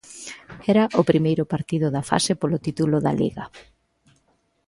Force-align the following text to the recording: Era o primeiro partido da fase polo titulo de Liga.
Era 0.71 0.83
o 1.01 1.07
primeiro 1.11 1.43
partido 1.53 1.87
da 1.95 2.03
fase 2.09 2.33
polo 2.41 2.61
titulo 2.65 2.97
de 3.05 3.11
Liga. 3.19 3.45